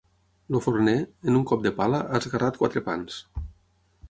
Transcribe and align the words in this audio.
El 0.53 0.55
forner, 0.67 0.95
amb 1.27 1.39
un 1.41 1.45
cop 1.51 1.63
de 1.67 1.75
pala, 1.83 2.01
ha 2.09 2.23
esguerrat 2.25 2.61
quatre 2.63 2.87
pans. 2.89 3.21